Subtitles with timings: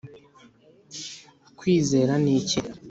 [1.57, 2.59] kwizera niki